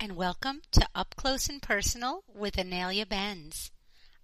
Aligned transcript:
And 0.00 0.14
welcome 0.14 0.62
to 0.70 0.88
Up 0.94 1.16
Close 1.16 1.48
and 1.48 1.60
Personal 1.60 2.22
with 2.32 2.56
Inelia 2.56 3.04
Benz. 3.04 3.72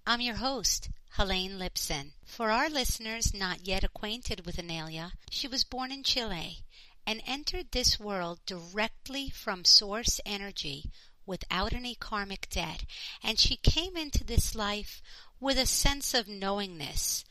I'm 0.07 0.21
your 0.21 0.37
host, 0.37 0.89
Helene 1.17 1.59
Lipson. 1.59 2.13
For 2.25 2.53
our 2.53 2.71
listeners 2.71 3.35
not 3.35 3.67
yet 3.67 3.83
acquainted 3.83 4.47
with 4.47 4.57
Inelia, 4.57 5.15
she 5.31 5.49
was 5.49 5.65
born 5.65 5.91
in 5.91 6.05
Chile 6.05 6.59
and 7.05 7.21
entered 7.27 7.73
this 7.73 7.99
world 7.99 8.39
directly 8.47 9.31
from 9.31 9.65
source 9.65 10.21
energy 10.25 10.93
without 11.27 11.73
any 11.73 11.97
karmic 11.97 12.49
debt, 12.51 12.85
and 13.21 13.41
she 13.41 13.57
came 13.57 13.97
into 13.97 14.23
this 14.23 14.55
life 14.55 15.03
with 15.41 15.59
a 15.59 15.67
sense 15.67 16.15
of 16.15 16.29
knowingness 16.29 17.25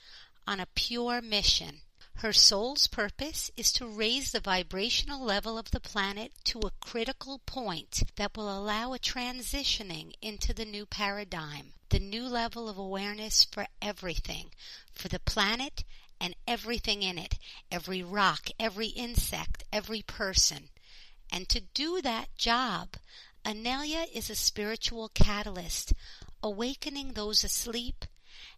on 0.45 0.59
a 0.59 0.67
pure 0.75 1.21
mission 1.21 1.79
her 2.17 2.31
soul's 2.31 2.87
purpose 2.87 3.51
is 3.57 3.71
to 3.73 3.87
raise 3.87 4.31
the 4.31 4.39
vibrational 4.39 5.21
level 5.23 5.57
of 5.57 5.71
the 5.71 5.79
planet 5.79 6.31
to 6.45 6.59
a 6.59 6.71
critical 6.79 7.39
point 7.45 8.03
that 8.15 8.37
will 8.37 8.55
allow 8.55 8.93
a 8.93 8.99
transitioning 8.99 10.13
into 10.21 10.53
the 10.53 10.65
new 10.65 10.85
paradigm, 10.85 11.73
the 11.89 11.99
new 11.99 12.25
level 12.27 12.69
of 12.69 12.77
awareness 12.77 13.43
for 13.43 13.67
everything, 13.81 14.51
for 14.93 15.07
the 15.07 15.19
planet 15.19 15.83
and 16.21 16.35
everything 16.47 17.01
in 17.01 17.17
it, 17.17 17.37
every 17.71 18.01
rock, 18.01 18.47
every 18.59 18.87
insect, 18.87 19.63
every 19.73 20.01
person. 20.01 20.69
And 21.31 21.49
to 21.49 21.61
do 21.73 22.01
that 22.01 22.35
job, 22.37 22.95
Inelia 23.43 24.05
is 24.13 24.29
a 24.29 24.35
spiritual 24.35 25.09
catalyst, 25.09 25.93
awakening 26.41 27.13
those 27.13 27.43
asleep 27.43 28.05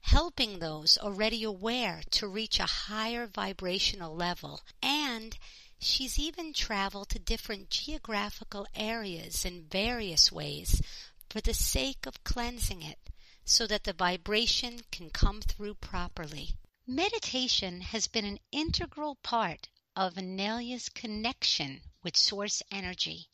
helping 0.02 0.60
those 0.60 0.98
already 0.98 1.44
aware 1.44 2.02
to 2.12 2.28
reach 2.28 2.60
a 2.60 2.66
higher 2.66 3.28
vibrational 3.28 4.16
level. 4.16 4.62
And 4.82 5.38
she's 5.80 6.20
even 6.20 6.54
traveled 6.54 7.10
to 7.10 7.20
different 7.20 7.70
geographical 7.70 8.68
areas 8.76 9.46
in 9.46 9.68
various 9.70 10.32
ways 10.32 10.82
for 11.30 11.42
the 11.42 11.54
sake 11.54 12.06
of 12.06 12.24
cleansing 12.24 12.82
it 12.82 13.00
so 13.44 13.68
that 13.68 13.84
the 13.84 13.94
vibration 13.94 14.80
can 14.92 15.10
come 15.10 15.42
through 15.42 15.76
properly. 15.76 16.56
Meditation 16.88 17.82
has 17.82 18.08
been 18.08 18.26
an 18.26 18.40
integral 18.52 19.16
part 19.16 19.70
of 19.96 20.18
Inelia's 20.18 20.90
connection 20.90 21.82
with 22.04 22.18
source 22.18 22.62
energy. 22.72 23.28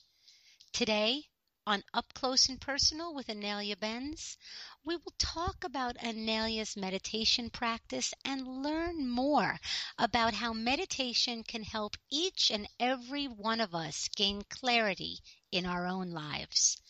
Today, 0.72 1.24
on 1.68 1.84
Up 1.94 2.14
Close 2.14 2.50
and 2.50 2.60
Personal 2.60 3.14
with 3.14 3.30
Inelia 3.30 3.76
Benz, 3.78 4.38
we 4.86 4.96
will 4.96 5.14
talk 5.18 5.64
about 5.64 5.98
Inelia's 6.04 6.76
meditation 6.76 7.50
practice 7.50 8.14
and 8.26 8.48
learn 8.48 9.08
more 9.10 9.60
about 9.98 10.34
how 10.34 10.54
meditation 10.54 11.44
can 11.44 11.64
help 11.64 11.96
each 12.10 12.52
and 12.52 12.68
every 12.80 13.26
one 13.26 13.60
of 13.62 13.76
us 13.76 14.10
gain 14.16 14.42
clarity 14.50 15.20
in 15.52 15.66
our 15.66 15.86
own 15.88 16.12
lives. 16.12 16.82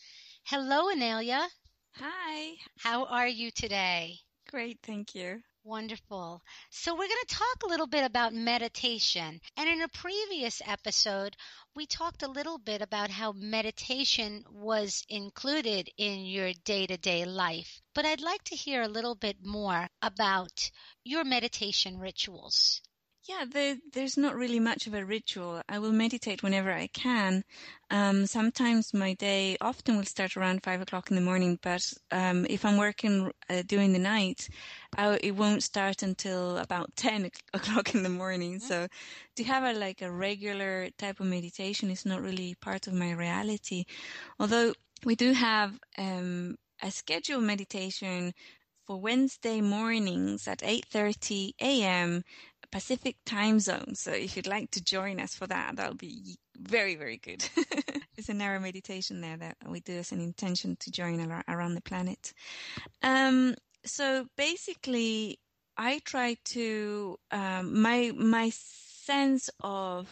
Hello, 0.44 0.90
Inelia. 0.90 1.50
Hi. 1.96 2.58
How 2.78 3.06
are 3.06 3.28
you 3.28 3.52
today? 3.52 4.20
Great, 4.50 4.80
thank 4.82 5.16
you. 5.16 5.44
Wonderful. 5.64 6.44
So 6.70 6.94
we're 6.94 7.08
going 7.08 7.26
to 7.28 7.36
talk 7.36 7.64
a 7.64 7.68
little 7.68 7.88
bit 7.88 8.04
about 8.04 8.32
meditation. 8.32 9.42
And 9.58 9.70
in 9.70 9.82
a 9.82 9.88
previous 9.88 10.62
episode, 10.66 11.36
we 11.74 11.88
talked 11.88 12.22
a 12.22 12.28
little 12.28 12.60
bit 12.60 12.82
about 12.84 13.10
how 13.10 13.32
meditation 13.32 14.44
was 14.52 15.04
included 15.10 15.90
in 15.98 16.26
your 16.26 16.54
day 16.54 16.86
to 16.86 16.98
day 16.98 17.26
life. 17.26 17.82
But 17.96 18.06
I'd 18.06 18.22
like 18.22 18.44
to 18.46 18.56
hear 18.56 18.84
a 18.84 18.88
little 18.88 19.16
bit 19.16 19.44
more 19.44 19.90
about 20.02 20.70
your 21.04 21.24
meditation 21.24 21.98
rituals. 21.98 22.82
Yeah, 23.32 23.46
there, 23.50 23.78
there's 23.94 24.18
not 24.18 24.36
really 24.36 24.60
much 24.60 24.88
of 24.88 24.94
a 24.94 25.06
ritual. 25.06 25.62
I 25.70 25.80
will 25.80 25.94
meditate 25.94 26.44
whenever 26.44 26.70
I 26.70 26.88
can. 26.88 27.46
Um, 27.90 28.26
sometimes 28.26 28.94
my 28.94 29.14
day 29.14 29.56
often 29.62 29.96
will 29.96 30.04
start 30.04 30.36
around 30.36 30.64
five 30.64 30.82
o'clock 30.82 31.10
in 31.10 31.16
the 31.16 31.22
morning, 31.22 31.58
but 31.62 31.94
um, 32.12 32.46
if 32.50 32.66
I'm 32.66 32.76
working 32.76 33.32
uh, 33.50 33.64
during 33.66 33.94
the 33.94 34.00
night, 34.00 34.50
I, 34.98 35.18
it 35.24 35.32
won't 35.32 35.64
start 35.64 36.04
until 36.04 36.58
about 36.58 36.94
ten 36.98 37.30
o'clock 37.54 37.96
in 37.96 38.04
the 38.04 38.10
morning. 38.10 38.56
Mm-hmm. 38.56 38.68
So 38.68 38.88
to 39.38 39.44
have 39.46 39.64
a 39.64 39.80
like 39.80 40.02
a 40.02 40.12
regular 40.12 40.90
type 40.98 41.22
of 41.22 41.28
meditation 41.28 41.90
is 41.90 42.06
not 42.06 42.22
really 42.22 42.56
part 42.60 42.88
of 42.88 42.94
my 42.94 43.12
reality. 43.14 43.86
Although 44.42 44.74
we 45.06 45.16
do 45.16 45.32
have 45.32 45.80
um, 45.98 46.58
a 46.84 46.92
scheduled 46.92 47.46
meditation 47.46 48.34
for 48.86 49.00
Wednesday 49.00 49.62
mornings 49.62 50.50
at 50.50 50.60
8:30 50.60 51.54
a.m. 51.62 52.24
Pacific 52.72 53.18
time 53.26 53.60
zone. 53.60 53.96
So 53.96 54.12
if 54.12 54.36
you'd 54.36 54.48
like 54.48 54.72
to 54.72 54.84
join 54.84 55.20
us 55.20 55.36
for 55.36 55.48
that, 55.48 55.76
that'll 55.76 55.96
be 55.96 56.38
very, 56.58 56.96
very 56.96 57.18
good. 57.18 57.48
it's 58.18 58.30
a 58.30 58.34
narrow 58.34 58.60
meditation 58.60 59.22
there 59.22 59.38
that 59.38 59.58
we 59.68 59.82
do 59.82 59.94
as 59.94 60.12
an 60.12 60.22
intention 60.22 60.78
to 60.80 60.92
join 60.92 61.20
around 61.48 61.76
the 61.76 61.82
planet. 61.82 62.34
Um, 63.02 63.56
so 63.84 64.28
basically, 64.38 65.40
I 65.78 66.00
try 66.06 66.38
to 66.46 67.18
um, 67.32 67.82
my 67.82 68.12
my 68.16 68.52
sense 68.52 69.50
of 69.62 70.08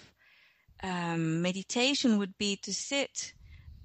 um, 0.82 1.42
meditation 1.42 2.18
would 2.18 2.38
be 2.38 2.56
to 2.64 2.74
sit 2.74 3.34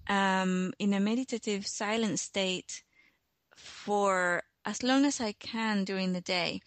um, 0.08 0.72
in 0.78 0.94
a 0.94 1.00
meditative 1.00 1.66
silent 1.66 2.18
state 2.20 2.82
for 3.56 4.42
as 4.64 4.82
long 4.82 5.04
as 5.04 5.20
I 5.20 5.32
can 5.32 5.84
during 5.84 6.12
the 6.12 6.20
day 6.20 6.60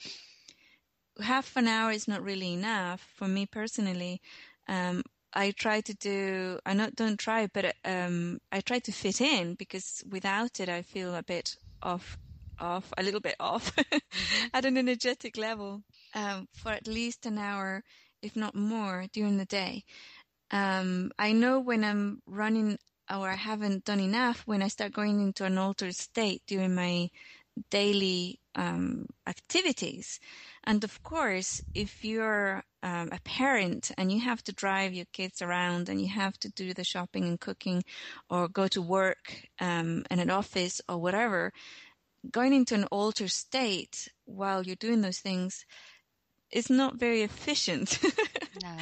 half 1.22 1.56
an 1.56 1.68
hour 1.68 1.92
is 1.92 2.08
not 2.08 2.24
really 2.24 2.54
enough 2.54 3.02
for 3.16 3.28
me 3.28 3.46
personally. 3.46 4.22
Um, 4.68 5.04
I 5.34 5.52
try 5.52 5.82
to 5.82 5.94
do, 5.94 6.60
I 6.66 6.74
not 6.74 6.96
don't 6.96 7.18
try, 7.18 7.48
but 7.48 7.76
um, 7.86 8.40
I 8.52 8.62
try 8.62 8.80
to 8.80 8.92
fit 8.92 9.22
in 9.22 9.56
because 9.56 10.04
without 10.10 10.60
it, 10.60 10.70
I 10.70 10.82
feel 10.82 11.16
a 11.16 11.24
bit 11.24 11.58
off, 11.82 12.18
off, 12.60 12.92
a 12.98 13.04
little 13.04 13.20
bit 13.20 13.36
off 13.40 13.76
mm-hmm. 13.76 14.48
at 14.54 14.66
an 14.66 14.78
energetic 14.78 15.38
level 15.38 15.84
um, 16.16 16.48
for 16.54 16.72
at 16.72 16.88
least 16.88 17.26
an 17.26 17.38
hour, 17.38 17.84
if 18.22 18.36
not 18.36 18.56
more, 18.56 19.06
during 19.14 19.38
the 19.38 19.46
day. 19.46 19.84
Um, 20.50 21.12
I 21.20 21.34
know 21.34 21.60
when 21.60 21.84
I'm 21.84 22.22
running 22.26 22.80
or 23.10 23.30
I 23.30 23.36
haven't 23.36 23.86
done 23.86 24.00
enough 24.00 24.44
when 24.46 24.62
I 24.62 24.68
start 24.68 24.92
going 24.94 25.22
into 25.22 25.46
an 25.46 25.58
altered 25.58 25.96
state 25.96 26.42
during 26.48 26.76
my 26.76 27.10
daily 27.70 28.40
um, 28.58 29.06
activities. 29.26 30.20
And 30.64 30.84
of 30.84 31.02
course, 31.04 31.62
if 31.74 32.04
you're 32.04 32.64
um, 32.84 33.10
a 33.12 33.20
parent 33.24 33.92
and 33.98 34.12
you 34.12 34.20
have 34.22 34.44
to 34.44 34.52
drive 34.52 34.94
your 34.94 35.06
kids 35.14 35.42
around 35.42 35.88
and 35.88 36.02
you 36.02 36.10
have 36.10 36.38
to 36.40 36.50
do 36.50 36.74
the 36.74 36.84
shopping 36.84 37.24
and 37.24 37.40
cooking 37.40 37.84
or 38.30 38.50
go 38.50 38.68
to 38.70 38.82
work 38.82 39.48
um, 39.62 40.04
in 40.12 40.20
an 40.20 40.32
office 40.32 40.82
or 40.90 40.98
whatever, 40.98 41.54
going 42.30 42.52
into 42.52 42.76
an 42.76 42.86
altered 42.86 43.32
state 43.32 44.10
while 44.26 44.64
you're 44.64 44.76
doing 44.76 45.02
those 45.02 45.20
things 45.20 45.66
is 46.52 46.70
not 46.70 46.96
very 46.96 47.22
efficient. 47.22 48.00
no. 48.64 48.76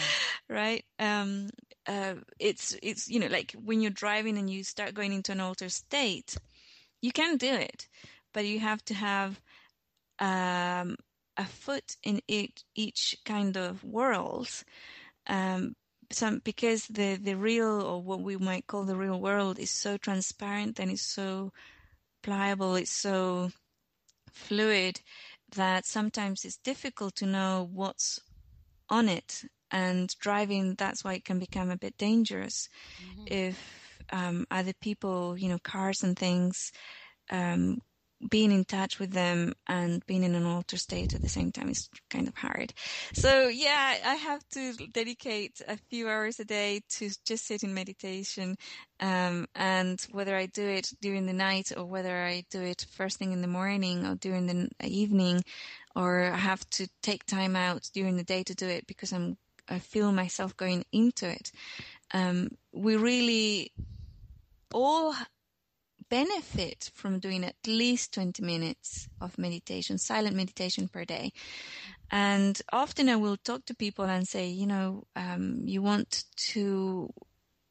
Right? 0.50 0.86
Um, 0.98 1.50
uh, 1.86 2.16
it's, 2.40 2.76
it's, 2.82 3.10
you 3.10 3.20
know, 3.20 3.28
like 3.28 3.54
when 3.64 3.82
you're 3.82 3.92
driving 3.92 4.38
and 4.38 4.50
you 4.50 4.64
start 4.64 4.94
going 4.94 5.12
into 5.12 5.32
an 5.32 5.42
altered 5.42 5.72
state, 5.72 6.38
you 7.02 7.12
can 7.12 7.38
do 7.38 7.54
it, 7.54 7.88
but 8.34 8.46
you 8.46 8.60
have 8.60 8.84
to 8.86 8.94
have 8.94 9.40
um, 10.20 10.96
a 11.38 11.46
foot 11.46 11.96
in 12.04 12.22
each, 12.28 12.64
each 12.76 13.18
kind 13.26 13.58
of 13.58 13.84
world. 13.84 14.50
Um, 15.28 15.76
some, 16.12 16.40
because 16.44 16.86
the, 16.88 17.16
the 17.16 17.36
real 17.36 17.82
or 17.82 18.02
what 18.02 18.22
we 18.22 18.38
might 18.38 18.68
call 18.68 18.86
the 18.86 18.96
real 18.96 19.20
world 19.20 19.60
is 19.60 19.72
so 19.72 19.98
transparent 19.98 20.80
and 20.80 20.92
it's 20.92 21.02
so 21.02 21.52
pliable, 22.22 22.76
it's 22.76 22.92
so 22.92 23.52
fluid 24.32 25.00
that 25.56 25.86
sometimes 25.86 26.46
it's 26.46 26.58
difficult 26.58 27.16
to 27.16 27.26
know 27.26 27.70
what's 27.72 28.20
on 28.90 29.10
it 29.10 29.44
and 29.72 30.16
driving 30.20 30.76
that's 30.76 31.04
why 31.04 31.14
it 31.14 31.26
can 31.26 31.40
become 31.40 31.70
a 31.70 31.78
bit 31.78 31.98
dangerous 31.98 32.70
mm-hmm. 33.02 33.24
if 33.28 34.00
um, 34.12 34.46
other 34.52 34.74
people 34.80 35.38
you 35.38 35.50
know 35.50 35.58
cars 35.64 36.04
and 36.04 36.18
things 36.18 36.72
um, 37.32 37.80
being 38.30 38.52
in 38.52 38.66
touch 38.66 39.00
with 39.00 39.12
them 39.12 39.54
and 39.68 40.06
being 40.06 40.24
in 40.24 40.36
an 40.36 40.46
altered 40.46 40.80
state 40.80 41.14
at 41.14 41.22
the 41.22 41.30
same 41.30 41.52
time 41.52 41.70
is 41.70 41.90
kind 42.10 42.28
of 42.28 42.36
hard. 42.36 42.74
So 43.14 43.48
yeah, 43.48 43.96
I 44.06 44.16
have 44.16 44.48
to 44.50 44.74
dedicate 44.88 45.62
a 45.68 45.78
few 45.78 46.08
hours 46.08 46.40
a 46.40 46.46
day 46.46 46.82
to 46.92 47.10
just 47.26 47.46
sit 47.46 47.64
in 47.64 47.74
meditation. 47.74 48.56
Um, 49.00 49.48
and 49.56 50.02
whether 50.12 50.36
I 50.36 50.46
do 50.46 50.66
it 50.66 50.92
during 51.02 51.26
the 51.26 51.34
night 51.34 51.72
or 51.76 51.86
whether 51.86 52.24
I 52.24 52.46
do 52.50 52.62
it 52.62 52.86
first 52.92 53.20
thing 53.20 53.34
in 53.34 53.42
the 53.42 53.48
morning 53.48 54.06
or 54.06 54.16
during 54.16 54.48
the 54.48 54.70
evening, 54.84 55.44
or 55.96 56.24
I 56.24 56.38
have 56.38 56.68
to 56.72 56.88
take 57.02 57.26
time 57.26 57.56
out 57.56 57.90
during 57.94 58.18
the 58.18 58.24
day 58.24 58.44
to 58.44 58.56
do 58.56 58.68
it 58.68 58.88
because 58.88 59.12
I'm, 59.12 59.38
I 59.70 59.80
feel 59.80 60.12
myself 60.12 60.56
going 60.56 60.86
into 60.92 61.30
it. 61.30 61.52
Um, 62.14 62.50
we 62.72 62.96
really 62.96 63.72
all 64.74 65.16
benefit 66.10 66.92
from 66.94 67.20
doing 67.20 67.44
at 67.44 67.56
least 67.68 68.14
20 68.14 68.42
minutes 68.44 69.08
of 69.22 69.38
meditation, 69.38 69.98
silent 69.98 70.36
meditation 70.36 70.88
per 70.88 71.06
day. 71.06 71.32
And 72.12 72.62
often 72.72 73.10
I 73.10 73.16
will 73.16 73.38
talk 73.38 73.66
to 73.66 73.76
people 73.76 74.06
and 74.06 74.28
say, 74.28 74.48
you 74.48 74.68
know, 74.68 75.06
um, 75.16 75.62
you 75.66 75.82
want 75.82 76.26
to 76.54 77.12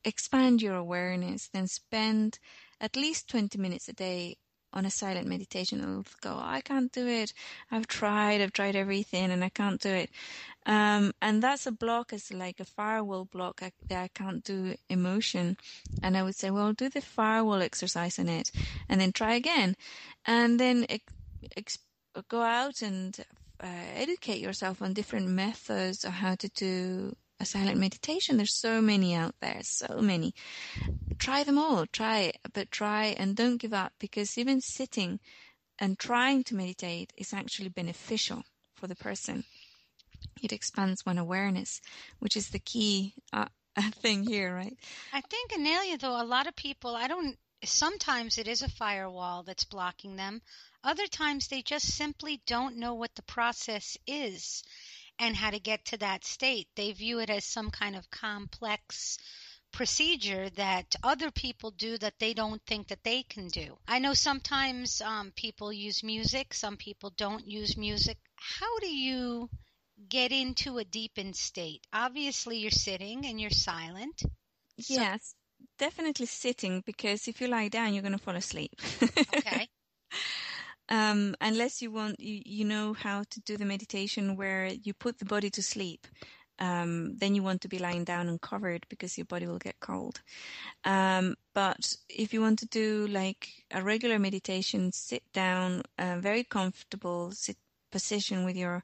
expand 0.05 0.61
your 0.61 0.75
awareness, 0.77 1.49
then 1.53 1.67
spend 1.67 2.39
at 2.81 2.97
least 2.97 3.29
20 3.29 3.59
minutes 3.59 3.89
a 3.89 3.93
day 3.93 4.37
on 4.73 4.85
a 4.85 4.91
silent 4.91 5.29
meditation 5.29 5.81
and 5.81 6.07
go, 6.21 6.37
I 6.37 6.61
can't 6.61 6.91
do 6.93 7.07
it. 7.07 7.33
I've 7.71 7.87
tried, 7.87 8.41
I've 8.41 8.53
tried 8.53 8.75
everything 8.75 9.31
and 9.31 9.45
I 9.45 9.49
can't 9.49 9.81
do 9.81 9.91
it. 9.91 10.11
Um, 10.67 11.13
and 11.21 11.43
that's 11.43 11.67
a 11.67 11.73
block, 11.73 12.13
it's 12.13 12.33
like 12.33 12.59
a 12.59 12.65
firewall 12.65 13.27
block 13.27 13.61
I, 13.63 13.73
that 13.89 14.03
I 14.03 14.09
can't 14.09 14.43
do 14.43 14.77
emotion. 14.89 15.57
And 16.03 16.17
I 16.17 16.23
would 16.23 16.37
say, 16.37 16.51
well, 16.51 16.73
do 16.73 16.89
the 16.89 17.01
firewall 17.01 17.63
exercise 17.63 18.19
on 18.19 18.29
it 18.29 18.51
and 18.89 19.01
then 19.01 19.13
try 19.13 19.35
again. 19.35 19.77
And 20.27 20.59
then 20.59 20.87
ex- 21.57 21.79
go 22.29 22.41
out 22.41 22.81
and 22.81 23.19
uh, 23.63 23.67
educate 23.95 24.41
yourself 24.41 24.81
on 24.81 24.95
different 24.95 25.29
methods 25.29 26.05
of 26.05 26.13
how 26.13 26.35
to 26.37 26.49
do 26.49 27.15
a 27.41 27.45
silent 27.45 27.79
meditation. 27.79 28.37
There's 28.37 28.55
so 28.55 28.81
many 28.81 29.15
out 29.15 29.35
there, 29.41 29.61
so 29.63 30.01
many. 30.01 30.35
Try 31.19 31.45
them 31.45 31.59
all, 31.59 31.87
try 31.87 32.21
it, 32.21 32.39
but 32.53 32.71
try 32.71 33.15
and 33.19 33.37
don't 33.37 33.59
give 33.59 33.75
up 33.75 33.93
because 33.99 34.39
even 34.39 34.61
sitting 34.61 35.21
and 35.79 35.99
trying 35.99 36.45
to 36.45 36.55
meditate 36.55 37.13
is 37.17 37.33
actually 37.33 37.69
beneficial 37.69 38.45
for 38.75 38.87
the 38.87 38.97
person. 38.97 39.45
It 40.44 40.52
expands 40.52 41.06
one 41.06 41.17
awareness, 41.17 41.81
which 42.19 42.37
is 42.37 42.50
the 42.50 42.58
key 42.58 43.14
uh, 43.32 43.46
thing 43.94 44.25
here, 44.25 44.55
right? 44.55 44.76
I 45.12 45.23
think, 45.23 45.52
Inelia, 45.52 45.99
though, 45.99 46.20
a 46.20 46.25
lot 46.25 46.46
of 46.46 46.55
people, 46.55 46.94
I 46.94 47.08
don't, 47.08 47.38
sometimes 47.64 48.37
it 48.37 48.46
is 48.46 48.61
a 48.61 48.69
firewall 48.69 49.43
that's 49.43 49.64
blocking 49.64 50.17
them. 50.17 50.43
Other 50.82 51.06
times 51.06 51.49
they 51.49 51.62
just 51.62 51.87
simply 51.87 52.43
don't 52.46 52.76
know 52.76 52.93
what 52.93 53.14
the 53.14 53.23
process 53.23 53.96
is 54.06 54.62
and 55.19 55.35
how 55.35 55.50
to 55.50 55.58
get 55.58 55.85
to 55.87 55.96
that 55.99 56.25
state. 56.25 56.69
They 56.76 56.93
view 56.93 57.20
it 57.20 57.31
as 57.31 57.46
some 57.46 57.70
kind 57.70 57.96
of 57.96 58.11
complex 58.11 59.17
procedure 59.73 60.50
that 60.50 60.94
other 61.02 61.31
people 61.31 61.70
do 61.73 61.99
that 61.99 62.19
they 62.19 62.32
don't 62.32 62.62
think 62.67 62.88
that 62.88 63.02
they 63.02 63.23
can 63.23 63.49
do. 63.49 63.76
I 63.88 63.99
know 63.99 64.14
sometimes 64.14 65.00
um, 65.00 65.32
people 65.35 65.73
use 65.73 66.02
music, 66.05 66.55
some 66.55 66.76
people 66.76 67.11
don't 67.17 67.46
use 67.46 67.76
music. 67.76 68.19
How 68.37 68.79
do 68.79 68.87
you 68.87 69.49
get 70.09 70.33
into 70.33 70.79
a 70.79 70.85
deepened 70.85 71.37
state? 71.37 71.87
Obviously, 71.93 72.59
you're 72.59 72.71
sitting 72.71 73.27
and 73.27 73.41
you're 73.41 73.51
silent. 73.51 74.23
So- 74.81 74.95
yes, 74.95 75.35
definitely 75.79 76.27
sitting 76.27 76.83
because 76.85 77.29
if 77.29 77.41
you 77.41 77.49
lie 77.49 77.69
down, 77.69 77.95
you're 77.95 78.03
going 78.03 78.19
to 78.19 78.25
fall 78.25 78.37
asleep. 78.37 78.73
okay. 79.35 79.69
um, 80.89 81.35
unless 81.41 81.83
you 81.83 81.91
want, 81.91 82.21
you, 82.21 82.43
you 82.45 82.65
know 82.65 82.93
how 82.93 83.25
to 83.31 83.41
do 83.41 83.56
the 83.56 83.65
meditation 83.65 84.37
where 84.37 84.67
you 84.67 84.95
put 84.95 85.19
the 85.19 85.25
body 85.25 85.51
to 85.51 85.62
sleep. 85.62 86.06
Um, 86.61 87.17
then 87.17 87.35
you 87.35 87.43
want 87.43 87.62
to 87.62 87.69
be 87.69 87.81
lying 87.81 88.05
down 88.05 88.29
and 88.29 88.41
covered 88.41 88.87
because 88.89 89.19
your 89.19 89.25
body 89.25 89.49
will 89.49 89.59
get 89.59 89.81
cold. 89.81 90.21
Um, 90.85 91.35
but 91.53 91.97
if 92.09 92.33
you 92.33 92.41
want 92.41 92.61
to 92.61 92.67
do 92.67 93.09
like 93.09 93.49
a 93.73 93.83
regular 93.83 94.21
meditation, 94.21 94.93
sit 94.93 95.25
down, 95.33 95.83
uh, 95.99 96.19
very 96.21 96.45
comfortable 96.45 97.33
sit 97.33 97.56
position 97.99 98.44
with 98.44 98.56
your 98.56 98.82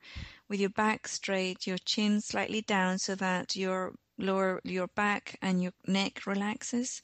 with 0.49 0.61
your 0.61 0.75
back 0.85 1.09
straight, 1.09 1.67
your 1.67 1.79
chin 1.93 2.21
slightly 2.21 2.63
down, 2.63 2.99
so 2.99 3.15
that 3.17 3.57
your 3.57 3.93
lower 4.19 4.61
your 4.65 4.89
back 5.03 5.37
and 5.43 5.63
your 5.63 5.73
neck 5.87 6.27
relaxes, 6.27 7.03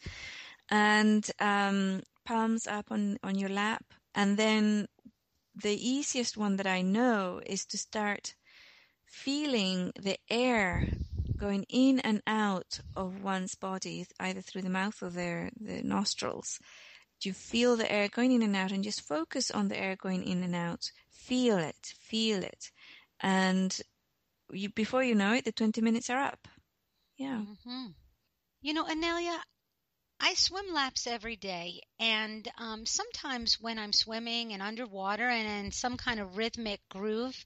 and 0.71 1.23
um, 1.41 2.03
palms 2.25 2.67
up 2.67 2.87
on 2.91 3.19
on 3.23 3.35
your 3.43 3.53
lap, 3.63 3.85
and 4.15 4.37
then 4.37 4.87
the 5.63 5.77
easiest 5.95 6.37
one 6.37 6.57
that 6.57 6.67
I 6.79 6.83
know 6.83 7.41
is 7.47 7.65
to 7.67 7.79
start 7.79 8.35
feeling 9.07 9.93
the 10.09 10.19
air 10.29 10.87
going 11.37 11.65
in 11.69 12.01
and 12.01 12.23
out 12.27 12.81
of 12.95 13.23
one's 13.23 13.55
body, 13.55 14.07
either 14.21 14.43
through 14.43 14.63
the 14.63 14.79
mouth 14.81 15.03
or 15.03 15.11
the, 15.11 15.51
the 15.61 15.83
nostrils. 15.83 16.59
You 17.23 17.33
feel 17.33 17.77
the 17.77 17.91
air 17.91 18.09
going 18.09 18.33
in 18.33 18.43
and 18.43 18.57
out 18.57 18.73
and 18.73 18.85
just 18.85 19.09
focus 19.09 19.51
on 19.51 19.69
the 19.69 19.79
air 19.79 19.97
going 19.97 20.23
in 20.25 20.43
and 20.43 20.55
out. 20.55 20.91
Feel 21.27 21.59
it, 21.59 21.95
feel 21.99 22.43
it. 22.45 22.71
And 23.21 23.77
you, 24.53 24.69
before 24.71 25.03
you 25.03 25.17
know 25.17 25.35
it, 25.35 25.45
the 25.45 25.51
20 25.51 25.81
minutes 25.81 26.09
are 26.09 26.23
up. 26.23 26.47
Yeah. 27.17 27.43
Mm-hmm. 27.43 27.87
You 28.61 28.75
know, 28.75 28.87
Inelia, 28.87 29.43
I 30.21 30.35
swim 30.35 30.73
laps 30.73 31.07
every 31.09 31.35
day, 31.35 31.81
and 31.99 32.47
um, 32.59 32.87
sometimes 32.87 33.61
when 33.61 33.77
I'm 33.77 33.93
swimming 33.93 34.53
and 34.53 34.63
underwater 34.63 35.29
and 35.29 35.67
in 35.67 35.73
some 35.73 35.97
kind 35.97 36.21
of 36.21 36.37
rhythmic 36.37 36.81
groove, 36.89 37.45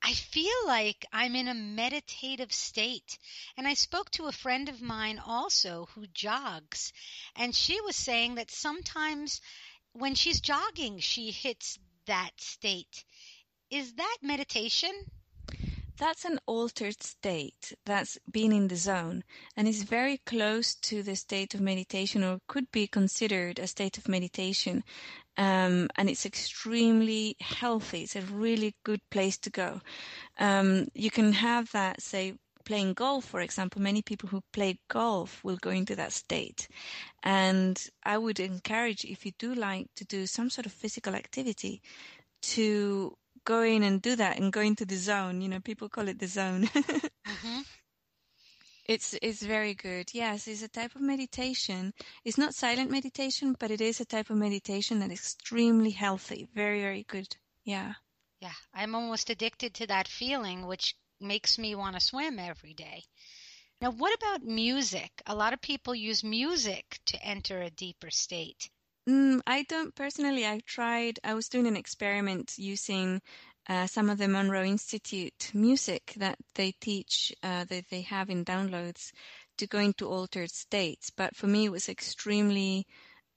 I 0.00 0.14
feel 0.14 0.66
like 0.66 1.04
I'm 1.12 1.34
in 1.34 1.48
a 1.48 1.54
meditative 1.54 2.52
state. 2.52 3.18
And 3.56 3.66
I 3.66 3.74
spoke 3.74 4.10
to 4.12 4.26
a 4.26 4.32
friend 4.32 4.68
of 4.68 4.80
mine 4.80 5.18
also 5.18 5.88
who 5.94 6.06
jogs, 6.06 6.92
and 7.34 7.52
she 7.54 7.80
was 7.80 7.96
saying 7.96 8.36
that 8.36 8.52
sometimes 8.52 9.40
when 9.92 10.14
she's 10.14 10.40
jogging, 10.40 11.00
she 11.00 11.32
hits 11.32 11.78
that 12.06 12.32
state. 12.38 13.04
Is 13.70 13.94
that 13.94 14.18
meditation? 14.22 14.90
That's 15.98 16.24
an 16.24 16.40
altered 16.46 17.02
state. 17.02 17.74
That's 17.84 18.18
being 18.30 18.52
in 18.52 18.68
the 18.68 18.76
zone 18.76 19.22
and 19.56 19.68
is 19.68 19.84
very 19.84 20.18
close 20.26 20.74
to 20.90 21.02
the 21.02 21.14
state 21.14 21.54
of 21.54 21.60
meditation 21.60 22.24
or 22.24 22.40
could 22.48 22.70
be 22.72 22.86
considered 22.86 23.58
a 23.58 23.66
state 23.66 23.98
of 23.98 24.08
meditation. 24.08 24.82
Um, 25.36 25.88
and 25.96 26.10
it's 26.10 26.26
extremely 26.26 27.36
healthy. 27.40 28.02
It's 28.02 28.16
a 28.16 28.22
really 28.22 28.74
good 28.84 29.00
place 29.10 29.38
to 29.38 29.50
go. 29.50 29.80
Um, 30.38 30.88
you 30.94 31.10
can 31.10 31.32
have 31.34 31.70
that, 31.72 32.02
say, 32.02 32.34
playing 32.62 32.94
golf, 32.94 33.24
for 33.24 33.40
example. 33.40 33.82
Many 33.82 34.02
people 34.02 34.28
who 34.28 34.42
play 34.52 34.78
golf 34.88 35.42
will 35.44 35.56
go 35.56 35.70
into 35.70 35.94
that 35.96 36.12
state. 36.12 36.68
And 37.22 37.82
I 38.04 38.18
would 38.18 38.40
encourage, 38.40 39.04
if 39.04 39.26
you 39.26 39.32
do 39.38 39.54
like 39.54 39.88
to 39.96 40.04
do 40.04 40.26
some 40.26 40.50
sort 40.50 40.66
of 40.66 40.72
physical 40.72 41.14
activity, 41.14 41.82
to 42.42 43.16
go 43.44 43.62
in 43.62 43.82
and 43.82 44.00
do 44.00 44.16
that 44.16 44.38
and 44.38 44.52
go 44.52 44.60
into 44.60 44.84
the 44.84 44.96
zone. 44.96 45.40
You 45.40 45.48
know, 45.48 45.60
people 45.60 45.88
call 45.88 46.08
it 46.08 46.18
the 46.18 46.26
zone. 46.26 46.62
mm-hmm. 46.74 47.60
It's 48.86 49.14
it's 49.22 49.42
very 49.42 49.74
good. 49.74 50.10
Yes, 50.12 50.48
it's 50.48 50.62
a 50.62 50.68
type 50.68 50.96
of 50.96 51.02
meditation. 51.02 51.94
It's 52.24 52.38
not 52.38 52.54
silent 52.54 52.90
meditation, 52.90 53.54
but 53.58 53.70
it 53.70 53.80
is 53.80 54.00
a 54.00 54.04
type 54.04 54.28
of 54.30 54.36
meditation 54.36 54.98
that 55.00 55.12
is 55.12 55.20
extremely 55.20 55.90
healthy. 55.90 56.48
Very 56.54 56.80
very 56.80 57.04
good. 57.04 57.36
Yeah. 57.64 57.94
Yeah, 58.40 58.58
I'm 58.74 58.96
almost 58.96 59.30
addicted 59.30 59.72
to 59.74 59.86
that 59.86 60.08
feeling, 60.08 60.66
which 60.66 60.96
makes 61.22 61.58
me 61.58 61.74
want 61.74 61.94
to 61.94 62.00
swim 62.00 62.38
every 62.38 62.74
day. 62.74 63.04
Now, 63.80 63.90
what 63.90 64.14
about 64.14 64.44
music? 64.44 65.10
A 65.26 65.34
lot 65.34 65.52
of 65.52 65.60
people 65.60 65.94
use 65.94 66.22
music 66.22 67.00
to 67.06 67.22
enter 67.22 67.60
a 67.60 67.70
deeper 67.70 68.10
state. 68.10 68.70
Mm, 69.08 69.40
I 69.46 69.64
don't 69.64 69.94
personally. 69.94 70.46
I 70.46 70.60
tried. 70.64 71.18
I 71.24 71.34
was 71.34 71.48
doing 71.48 71.66
an 71.66 71.76
experiment 71.76 72.54
using 72.56 73.20
uh, 73.68 73.86
some 73.86 74.08
of 74.08 74.18
the 74.18 74.28
Monroe 74.28 74.64
Institute 74.64 75.50
music 75.52 76.12
that 76.16 76.38
they 76.54 76.72
teach, 76.80 77.32
uh, 77.42 77.64
that 77.64 77.88
they 77.90 78.02
have 78.02 78.30
in 78.30 78.44
downloads, 78.44 79.10
to 79.58 79.66
go 79.66 79.78
into 79.78 80.08
altered 80.08 80.50
states. 80.50 81.10
But 81.10 81.34
for 81.34 81.46
me, 81.46 81.66
it 81.66 81.72
was 81.72 81.88
extremely 81.88 82.86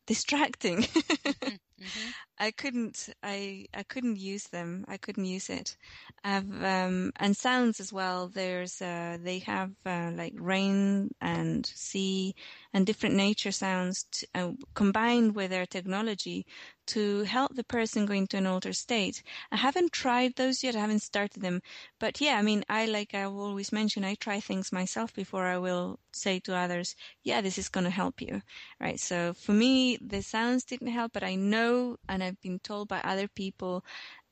distracting. 0.06 0.78
mm-hmm. 0.84 1.75
Mm-hmm. 1.82 2.10
I 2.38 2.52
couldn't. 2.52 3.10
I 3.24 3.66
I 3.74 3.84
couldn't 3.84 4.18
use 4.18 4.46
them. 4.48 4.86
I 4.88 4.98
couldn't 4.98 5.26
use 5.26 5.50
it. 5.50 5.76
I've 6.24 6.52
um, 6.64 7.12
and 7.18 7.36
sounds 7.36 7.80
as 7.80 7.94
well. 7.94 8.28
There's 8.28 8.82
uh, 8.82 9.18
they 9.22 9.40
have 9.40 9.72
uh, 9.86 10.12
like 10.16 10.34
rain 10.38 11.12
and 11.22 11.66
sea 11.66 12.36
and 12.74 12.86
different 12.86 13.16
nature 13.16 13.52
sounds 13.52 14.04
to, 14.12 14.28
uh, 14.36 14.52
combined 14.74 15.36
with 15.36 15.50
their 15.52 15.66
technology 15.66 16.46
to 16.88 17.24
help 17.24 17.56
the 17.56 17.64
person 17.64 18.06
go 18.06 18.14
into 18.14 18.38
an 18.38 18.46
altered 18.46 18.76
state. 18.76 19.22
I 19.52 19.58
haven't 19.58 19.92
tried 19.92 20.36
those 20.36 20.64
yet. 20.64 20.76
I 20.76 20.80
haven't 20.80 21.02
started 21.02 21.42
them. 21.42 21.62
But 22.00 22.22
yeah, 22.22 22.38
I 22.38 22.42
mean, 22.42 22.64
I 22.70 22.86
like 22.86 23.14
I've 23.14 23.34
always 23.34 23.72
mentioned, 23.72 24.06
I 24.06 24.16
try 24.16 24.40
things 24.40 24.72
myself 24.72 25.14
before 25.14 25.46
I 25.46 25.58
will 25.58 26.00
say 26.14 26.40
to 26.42 26.56
others, 26.56 26.96
yeah, 27.24 27.42
this 27.42 27.58
is 27.58 27.70
going 27.70 27.84
to 27.86 27.90
help 27.90 28.22
you. 28.22 28.42
Right. 28.80 29.00
So 29.00 29.34
for 29.34 29.52
me, 29.52 29.98
the 30.02 30.22
sounds 30.22 30.64
didn't 30.64 30.88
help, 30.88 31.12
but 31.14 31.24
I 31.24 31.36
know 31.36 31.65
and 32.08 32.24
I've 32.24 32.42
been 32.42 32.60
told 32.60 32.88
by 32.88 33.00
other 33.04 33.28
people 33.28 33.84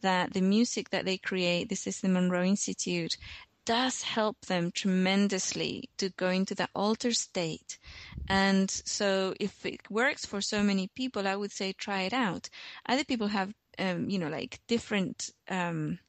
that 0.02 0.34
the 0.34 0.42
music 0.42 0.90
that 0.90 1.06
they 1.06 1.18
create, 1.18 1.70
this 1.70 1.88
is 1.88 2.02
the 2.02 2.10
Monroe 2.10 2.44
Institute, 2.44 3.18
does 3.66 4.02
help 4.02 4.46
them 4.46 4.72
tremendously 4.72 5.90
to 5.98 6.10
go 6.10 6.30
into 6.30 6.56
that 6.56 6.70
altered 6.76 7.16
state. 7.16 7.80
And 8.28 8.70
so 8.70 9.34
if 9.40 9.66
it 9.66 9.90
works 9.90 10.26
for 10.26 10.42
so 10.42 10.64
many 10.64 10.90
people, 10.96 11.28
I 11.28 11.36
would 11.36 11.52
say 11.52 11.72
try 11.72 12.02
it 12.04 12.14
out. 12.14 12.50
Other 12.86 13.06
people 13.06 13.28
have, 13.28 13.54
um, 13.80 14.10
you 14.10 14.20
know, 14.20 14.30
like 14.30 14.60
different, 14.68 15.30
um, 15.50 16.00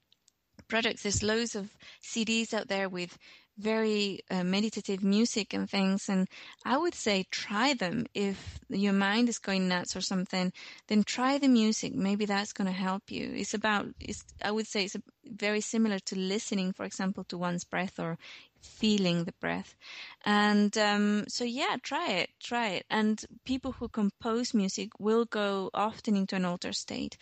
products. 0.68 1.02
There's 1.02 1.22
loads 1.22 1.54
of 1.54 1.76
CDs 2.02 2.52
out 2.54 2.68
there 2.68 2.88
with 2.88 3.16
very 3.58 4.20
uh, 4.30 4.44
meditative 4.44 5.02
music 5.02 5.54
and 5.54 5.68
things. 5.68 6.08
And 6.08 6.28
I 6.64 6.76
would 6.76 6.94
say 6.94 7.26
try 7.30 7.74
them. 7.74 8.06
If 8.14 8.58
your 8.68 8.92
mind 8.92 9.28
is 9.28 9.38
going 9.38 9.68
nuts 9.68 9.96
or 9.96 10.00
something, 10.00 10.52
then 10.88 11.04
try 11.04 11.38
the 11.38 11.48
music. 11.48 11.94
Maybe 11.94 12.26
that's 12.26 12.52
going 12.52 12.66
to 12.66 12.72
help 12.72 13.10
you. 13.10 13.32
It's 13.34 13.54
about, 13.54 13.86
it's, 14.00 14.24
I 14.42 14.50
would 14.50 14.66
say 14.66 14.84
it's 14.84 14.96
very 15.24 15.60
similar 15.60 15.98
to 16.00 16.18
listening, 16.18 16.72
for 16.72 16.84
example, 16.84 17.24
to 17.24 17.38
one's 17.38 17.64
breath 17.64 17.98
or 17.98 18.18
feeling 18.60 19.24
the 19.24 19.34
breath. 19.40 19.76
And 20.24 20.76
um, 20.78 21.24
so, 21.28 21.44
yeah, 21.44 21.76
try 21.82 22.10
it, 22.12 22.30
try 22.42 22.68
it. 22.70 22.86
And 22.90 23.22
people 23.44 23.72
who 23.72 23.88
compose 23.88 24.54
music 24.54 24.90
will 24.98 25.26
go 25.26 25.70
often 25.74 26.16
into 26.16 26.36
an 26.36 26.44
altered 26.44 26.74
state. 26.74 27.16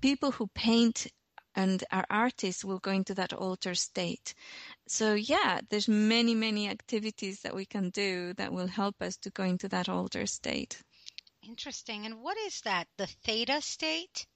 People 0.00 0.32
who 0.32 0.48
paint 0.48 1.06
and 1.60 1.84
our 1.90 2.06
artists 2.08 2.64
will 2.64 2.78
go 2.78 2.90
into 2.90 3.14
that 3.14 3.32
altered 3.32 3.78
state. 3.78 4.34
So 4.88 5.14
yeah, 5.14 5.60
there's 5.68 5.88
many, 5.88 6.34
many 6.34 6.68
activities 6.68 7.42
that 7.42 7.54
we 7.54 7.66
can 7.66 7.90
do 7.90 8.34
that 8.34 8.52
will 8.52 8.66
help 8.66 9.02
us 9.02 9.16
to 9.18 9.30
go 9.30 9.44
into 9.44 9.68
that 9.68 9.88
altered 9.88 10.28
state. 10.28 10.82
Interesting. 11.42 12.06
And 12.06 12.20
what 12.22 12.38
is 12.38 12.60
that? 12.62 12.86
The 12.96 13.06
theta 13.06 13.60
state 13.60 14.26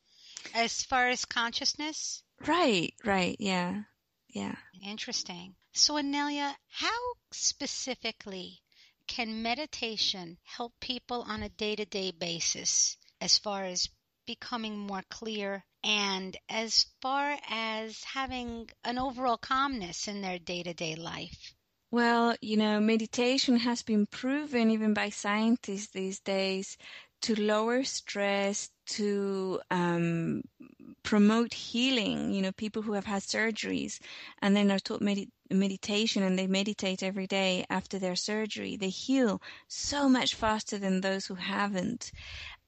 as 0.55 0.83
far 0.83 1.09
as 1.09 1.25
consciousness? 1.25 2.23
Right, 2.47 2.93
right. 3.05 3.37
Yeah. 3.39 3.83
Yeah. 4.29 4.57
Interesting. 4.83 5.55
So, 5.73 5.95
Inelia, 5.97 6.55
how 6.69 7.01
specifically 7.33 8.61
can 9.07 9.43
meditation 9.43 10.39
help 10.43 10.73
people 10.81 11.23
on 11.23 11.43
a 11.43 11.49
day 11.49 11.77
to 11.77 11.85
day 11.85 12.11
basis 12.11 12.97
as 13.21 13.39
far 13.39 13.65
as 13.65 13.89
becoming 14.27 14.79
more 14.79 15.03
clear 15.11 15.65
and 15.83 16.37
as 16.49 16.87
far 17.01 17.39
as 17.49 18.03
having 18.05 18.71
an 18.85 18.99
overall 18.99 19.39
calmness 19.39 20.09
in 20.09 20.21
their 20.23 20.39
day 20.39 20.63
to 20.63 20.75
day 20.75 20.95
life? 20.95 21.55
Well, 21.91 22.35
you 22.41 22.57
know, 22.57 22.81
meditation 22.81 23.57
has 23.59 23.83
been 23.83 24.07
proven 24.07 24.71
even 24.71 24.95
by 24.95 25.11
scientists 25.11 25.89
these 25.93 26.19
days 26.21 26.77
to 27.23 27.41
lower 27.41 27.85
stress, 27.85 28.71
to 28.87 29.61
um, 29.71 30.43
promote 31.03 31.55
healing. 31.55 32.33
You 32.33 32.43
know, 32.43 32.53
people 32.53 32.83
who 32.83 32.93
have 32.95 33.07
had 33.07 33.23
surgeries 33.23 34.01
and 34.43 34.57
then 34.57 34.71
are 34.71 34.79
taught 34.81 35.01
med- 35.03 35.31
meditation 35.51 36.23
and 36.23 36.39
they 36.39 36.47
meditate 36.47 37.03
every 37.03 37.27
day 37.27 37.65
after 37.71 37.99
their 37.99 38.17
surgery, 38.17 38.77
they 38.77 38.89
heal 38.91 39.41
so 39.69 40.09
much 40.09 40.35
faster 40.35 40.79
than 40.79 41.01
those 41.01 41.27
who 41.27 41.35
haven't. 41.37 42.11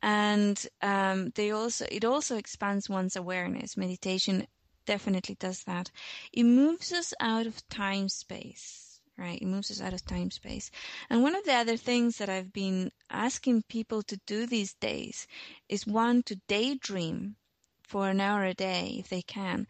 And 0.02 0.64
um, 0.82 1.30
they 1.34 1.50
also 1.50 1.86
it 1.90 2.04
also 2.04 2.36
expands 2.36 2.88
one's 2.88 3.16
awareness. 3.16 3.76
Meditation 3.76 4.46
definitely 4.86 5.36
does 5.36 5.64
that. 5.64 5.90
It 6.32 6.44
moves 6.44 6.92
us 6.92 7.12
out 7.20 7.46
of 7.46 7.68
time 7.68 8.08
space 8.08 8.86
right? 9.18 9.40
It 9.40 9.46
moves 9.46 9.70
us 9.70 9.80
out 9.80 9.94
of 9.94 10.04
time 10.04 10.30
space. 10.30 10.70
And 11.08 11.22
one 11.22 11.34
of 11.34 11.44
the 11.44 11.54
other 11.54 11.76
things 11.76 12.18
that 12.18 12.28
I've 12.28 12.52
been 12.52 12.92
asking 13.10 13.62
people 13.62 14.02
to 14.02 14.20
do 14.26 14.46
these 14.46 14.74
days 14.74 15.26
is 15.68 15.86
one 15.86 16.22
to 16.24 16.36
daydream 16.48 17.36
for 17.82 18.10
an 18.10 18.20
hour 18.20 18.44
a 18.44 18.54
day 18.54 18.96
if 18.98 19.08
they 19.08 19.22
can, 19.22 19.66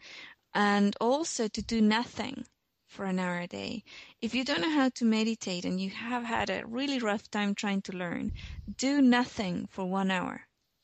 and 0.53 0.95
also 0.99 1.47
to 1.47 1.61
do 1.61 1.81
nothing 1.81 2.45
for 2.87 3.05
an 3.05 3.19
hour 3.19 3.39
a 3.39 3.47
day. 3.47 3.83
If 4.21 4.33
you 4.33 4.43
don't 4.43 4.61
know 4.61 4.71
how 4.71 4.89
to 4.89 5.05
meditate 5.05 5.65
and 5.65 5.79
you 5.79 5.89
have 5.89 6.23
had 6.23 6.49
a 6.49 6.65
really 6.65 6.99
rough 6.99 7.29
time 7.29 7.53
trying 7.53 7.81
to 7.83 7.91
learn, 7.91 8.31
do 8.77 9.01
nothing 9.01 9.67
for 9.69 9.85
one 9.85 10.09
hour 10.09 10.41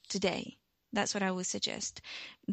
today. 0.10 0.58
That's 0.94 1.16
what 1.16 1.24
I 1.24 1.32
would 1.32 1.48
suggest. 1.48 2.02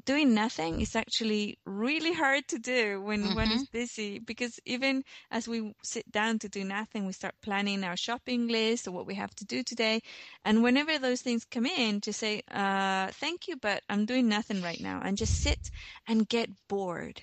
Doing 0.07 0.33
nothing 0.33 0.80
is 0.80 0.97
actually 0.97 1.59
really 1.66 2.14
hard 2.14 2.49
to 2.49 2.59
do 2.59 3.02
when 3.02 3.23
mm-hmm. 3.23 3.35
one 3.35 3.52
is 3.52 3.69
busy 3.69 4.19
because 4.19 4.59
even 4.64 5.04
as 5.30 5.47
we 5.47 5.75
sit 5.83 6.11
down 6.11 6.38
to 6.38 6.49
do 6.49 6.64
nothing, 6.64 7.04
we 7.04 7.12
start 7.12 7.35
planning 7.42 7.85
our 7.85 7.99
shopping 7.99 8.49
list 8.49 8.88
or 8.88 8.92
what 8.92 9.07
we 9.07 9.14
have 9.16 9.35
to 9.35 9.45
do 9.45 9.62
today. 9.62 10.00
And 10.47 10.62
whenever 10.62 10.99
those 10.99 11.21
things 11.21 11.45
come 11.45 11.66
in, 11.66 12.00
just 12.00 12.19
say, 12.19 12.42
uh, 12.50 13.09
thank 13.12 13.47
you, 13.47 13.57
but 13.57 13.83
I'm 13.90 14.07
doing 14.07 14.26
nothing 14.26 14.62
right 14.62 14.80
now 14.80 15.02
and 15.04 15.19
just 15.19 15.42
sit 15.42 15.71
and 16.09 16.26
get 16.26 16.49
bored. 16.66 17.21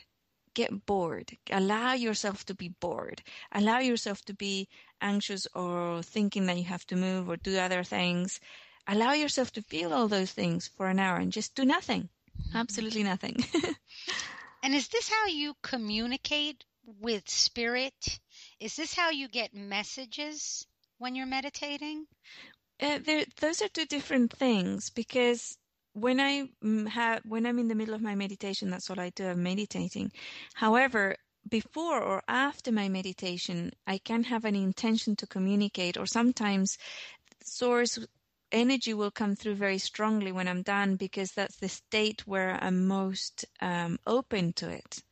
Get 0.58 0.72
bored. 0.86 1.30
Allow 1.52 1.94
yourself 1.94 2.46
to 2.46 2.56
be 2.64 2.70
bored. 2.86 3.20
Allow 3.52 3.80
yourself 3.80 4.20
to 4.26 4.34
be 4.34 4.68
anxious 5.00 5.48
or 5.54 6.02
thinking 6.16 6.48
that 6.48 6.58
you 6.58 6.68
have 6.74 6.86
to 6.88 6.96
move 6.96 7.30
or 7.30 7.38
do 7.38 7.54
other 7.58 7.84
things 7.84 8.40
allow 8.88 9.14
yourself 9.14 9.52
to 9.52 9.62
feel 9.62 9.94
all 9.94 10.08
those 10.08 10.32
things 10.32 10.68
for 10.68 10.88
an 10.88 11.00
hour 11.00 11.18
and 11.18 11.32
just 11.32 11.56
do 11.56 11.66
nothing. 11.66 12.10
Mm-hmm. 12.40 12.58
Absolutely 12.58 13.04
nothing. 13.04 13.44
and 14.64 14.74
is 14.74 14.88
this 14.88 15.10
how 15.10 15.28
you 15.28 15.56
communicate 15.62 16.64
with 17.02 17.28
spirit? 17.30 18.20
Is 18.60 18.76
this 18.76 18.96
how 18.96 19.10
you 19.10 19.28
get 19.28 19.54
messages 19.54 20.66
when 20.98 21.16
you're 21.16 21.26
meditating? 21.26 22.06
Uh, 22.80 23.00
those 23.42 23.62
are 23.62 23.68
two 23.70 23.86
different 23.86 24.32
things 24.32 24.90
because 24.90 25.58
when 26.00 26.20
I 26.20 26.50
mm, 26.64 26.88
have 26.88 27.22
when 27.26 27.46
I'm 27.46 27.60
in 27.60 27.68
the 27.68 27.76
middle 27.76 27.96
of 27.96 28.02
my 28.02 28.16
meditation, 28.16 28.70
that's 28.70 28.90
all 28.90 29.00
I 29.00 29.10
do. 29.10 29.28
I'm 29.28 29.42
meditating. 29.42 30.12
However, 30.54 31.16
before 31.50 32.02
or 32.02 32.22
after 32.28 32.72
my 32.72 32.88
meditation, 32.90 33.72
I 33.88 33.98
can 33.98 34.24
have 34.26 34.46
an 34.46 34.56
intention 34.56 35.16
to 35.18 35.28
communicate, 35.28 35.98
or 35.98 36.06
sometimes 36.06 36.78
source 37.44 37.98
energy 38.52 38.94
will 38.94 39.12
come 39.12 39.36
through 39.36 39.56
very 39.56 39.78
strongly 39.80 40.32
when 40.32 40.48
I'm 40.48 40.62
done 40.62 40.96
because 40.96 41.32
that's 41.32 41.58
the 41.58 41.70
state 41.70 42.26
where 42.28 42.58
I'm 42.64 42.88
most 42.88 43.46
um, 43.62 43.98
open 44.06 44.54
to 44.54 44.70
it. 44.70 45.04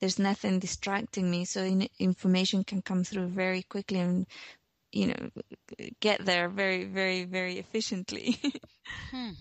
There's 0.00 0.18
nothing 0.18 0.60
distracting 0.60 1.30
me, 1.30 1.44
so 1.44 1.62
in, 1.62 1.88
information 1.98 2.64
can 2.64 2.80
come 2.80 3.04
through 3.04 3.28
very 3.28 3.62
quickly 3.64 3.98
and 4.00 4.26
you 4.92 5.08
know 5.08 5.30
get 6.00 6.24
there 6.24 6.48
very, 6.48 6.84
very, 6.84 7.24
very 7.24 7.58
efficiently. 7.58 8.38
hmm. 9.10 9.32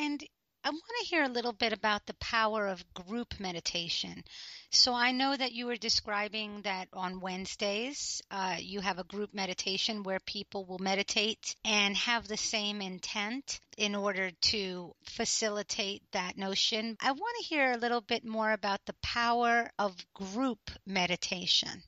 And 0.00 0.24
I 0.64 0.70
want 0.70 0.82
to 1.00 1.06
hear 1.06 1.24
a 1.24 1.28
little 1.28 1.52
bit 1.52 1.74
about 1.74 2.06
the 2.06 2.14
power 2.14 2.68
of 2.68 2.94
group 2.94 3.38
meditation. 3.38 4.24
So 4.70 4.94
I 4.94 5.12
know 5.12 5.36
that 5.36 5.52
you 5.52 5.66
were 5.66 5.76
describing 5.76 6.62
that 6.62 6.88
on 6.94 7.20
Wednesdays 7.20 8.22
uh, 8.30 8.56
you 8.58 8.80
have 8.80 8.98
a 8.98 9.04
group 9.04 9.34
meditation 9.34 10.02
where 10.02 10.18
people 10.20 10.64
will 10.64 10.78
meditate 10.78 11.54
and 11.66 11.94
have 11.98 12.26
the 12.26 12.38
same 12.38 12.80
intent 12.80 13.60
in 13.76 13.94
order 13.94 14.30
to 14.52 14.94
facilitate 15.04 16.02
that 16.12 16.38
notion. 16.38 16.96
I 16.98 17.12
want 17.12 17.36
to 17.40 17.44
hear 17.44 17.72
a 17.72 17.76
little 17.78 18.00
bit 18.00 18.24
more 18.24 18.52
about 18.52 18.80
the 18.86 18.96
power 19.02 19.70
of 19.78 19.94
group 20.14 20.70
meditation. 20.86 21.82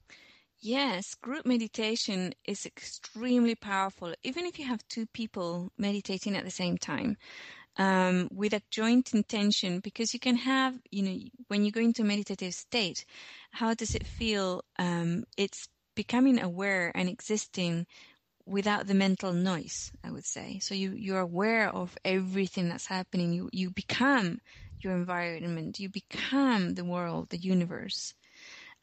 Yes, 0.61 1.15
group 1.15 1.45
meditation 1.47 2.35
is 2.45 2.67
extremely 2.67 3.55
powerful, 3.57 4.15
even 4.23 4.47
if 4.47 4.59
you 4.59 4.67
have 4.67 4.87
two 4.89 5.07
people 5.07 5.73
meditating 5.77 6.37
at 6.37 6.45
the 6.45 6.53
same 6.53 6.79
time 6.79 7.17
um, 7.77 8.29
with 8.33 8.53
a 8.53 8.63
joint 8.71 9.15
intention 9.15 9.81
because 9.81 10.13
you 10.13 10.21
can 10.21 10.37
have, 10.37 10.79
you 10.91 11.03
know, 11.03 11.19
when 11.49 11.65
you 11.65 11.73
go 11.73 11.81
into 11.81 12.03
a 12.03 12.05
meditative 12.05 12.55
state, 12.55 13.05
how 13.53 13.75
does 13.75 13.95
it 13.95 14.07
feel? 14.07 14.65
Um, 14.79 15.25
it's 15.37 15.69
becoming 15.95 16.41
aware 16.41 16.93
and 16.95 17.09
existing 17.09 17.87
without 18.47 18.87
the 18.87 18.95
mental 18.95 19.33
noise, 19.33 19.93
I 20.05 20.11
would 20.11 20.25
say. 20.25 20.59
So 20.61 20.75
you, 20.75 20.93
you're 20.93 21.21
aware 21.21 21.69
of 21.69 21.97
everything 22.05 22.69
that's 22.69 22.87
happening. 22.87 23.33
You, 23.33 23.49
you 23.53 23.71
become 23.71 24.39
your 24.81 24.95
environment. 24.95 25.79
You 25.79 25.89
become 25.89 26.75
the 26.75 26.85
world, 26.85 27.31
the 27.31 27.39
universe. 27.39 28.15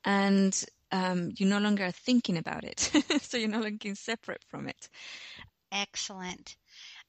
And 0.05 0.63
um, 0.91 1.31
you 1.38 1.46
no 1.46 1.60
longer 1.60 1.86
are 1.86 1.91
thinking 1.91 2.38
about 2.38 2.63
it. 2.63 2.79
so 3.22 3.38
you're 3.38 3.50
no 3.50 3.62
longer 3.62 3.96
separate 3.96 4.43
from 4.50 4.67
it. 4.67 4.89
Excellent. 5.72 6.55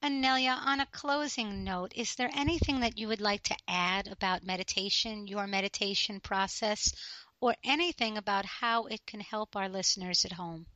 Inelia, 0.02 0.58
on 0.64 0.80
a 0.80 0.86
closing 0.86 1.62
note, 1.62 1.92
is 1.94 2.14
there 2.14 2.30
anything 2.34 2.80
that 2.80 2.96
you 2.96 3.08
would 3.08 3.20
like 3.20 3.42
to 3.44 3.56
add 3.68 4.06
about 4.08 4.42
meditation, 4.42 5.26
your 5.26 5.46
meditation 5.46 6.20
process, 6.20 6.92
or 7.40 7.54
anything 7.62 8.16
about 8.16 8.46
how 8.46 8.84
it 8.84 9.04
can 9.06 9.20
help 9.20 9.56
our 9.56 9.68
listeners 9.68 10.24
at 10.24 10.32
home? 10.32 10.66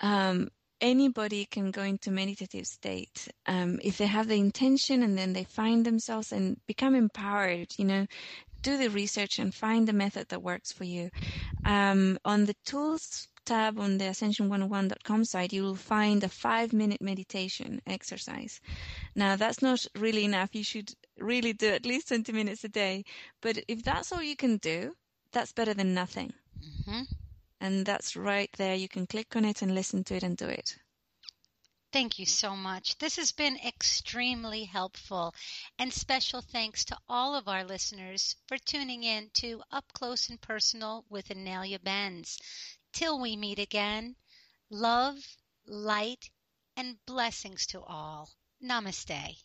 Um, 0.00 0.50
anybody 0.80 1.44
can 1.44 1.70
go 1.70 1.82
into 1.82 2.10
meditative 2.10 2.66
state 2.66 3.28
um, 3.46 3.78
if 3.84 3.98
they 3.98 4.06
have 4.06 4.28
the 4.28 4.38
intention 4.38 5.02
and 5.02 5.16
then 5.16 5.32
they 5.32 5.44
find 5.44 5.84
themselves 5.84 6.32
and 6.32 6.56
become 6.66 6.94
empowered 6.94 7.68
you 7.76 7.84
know 7.84 8.06
do 8.62 8.76
the 8.78 8.88
research 8.88 9.38
and 9.38 9.54
find 9.54 9.86
the 9.86 9.92
method 9.92 10.28
that 10.28 10.42
works 10.42 10.72
for 10.72 10.84
you 10.84 11.10
um, 11.64 12.18
on 12.24 12.46
the 12.46 12.54
tools 12.64 13.28
tab 13.44 13.78
on 13.78 13.98
the 13.98 14.04
ascension101.com 14.06 15.24
site, 15.24 15.52
you 15.52 15.62
will 15.62 15.74
find 15.74 16.22
a 16.22 16.28
five 16.28 16.72
minute 16.72 17.00
meditation 17.00 17.80
exercise. 17.86 18.60
Now, 19.14 19.36
that's 19.36 19.62
not 19.62 19.86
really 19.96 20.24
enough. 20.24 20.54
You 20.54 20.64
should 20.64 20.92
really 21.18 21.52
do 21.52 21.68
at 21.68 21.86
least 21.86 22.08
20 22.08 22.32
minutes 22.32 22.64
a 22.64 22.68
day. 22.68 23.04
But 23.40 23.58
if 23.68 23.82
that's 23.82 24.12
all 24.12 24.22
you 24.22 24.36
can 24.36 24.56
do, 24.58 24.94
that's 25.32 25.52
better 25.52 25.74
than 25.74 25.94
nothing. 25.94 26.32
Mm-hmm. 26.62 27.02
And 27.60 27.86
that's 27.86 28.16
right 28.16 28.50
there. 28.56 28.74
You 28.74 28.88
can 28.88 29.06
click 29.06 29.36
on 29.36 29.44
it 29.44 29.62
and 29.62 29.74
listen 29.74 30.04
to 30.04 30.14
it 30.16 30.22
and 30.22 30.36
do 30.36 30.46
it. 30.46 30.76
Thank 31.92 32.20
you 32.20 32.26
so 32.26 32.54
much. 32.54 32.98
This 32.98 33.16
has 33.16 33.32
been 33.32 33.56
extremely 33.66 34.64
helpful. 34.64 35.34
And 35.76 35.92
special 35.92 36.40
thanks 36.40 36.84
to 36.84 36.98
all 37.08 37.34
of 37.34 37.48
our 37.48 37.64
listeners 37.64 38.36
for 38.46 38.56
tuning 38.58 39.02
in 39.02 39.30
to 39.34 39.60
Up 39.72 39.92
Close 39.92 40.28
and 40.28 40.40
Personal 40.40 41.04
with 41.08 41.30
Inelia 41.32 41.80
Benz. 41.80 42.38
Till 42.92 43.18
we 43.20 43.36
meet 43.36 43.58
again, 43.58 44.16
love, 44.68 45.36
light, 45.66 46.30
and 46.76 47.04
blessings 47.06 47.66
to 47.68 47.82
all. 47.82 48.30
Namaste. 48.62 49.42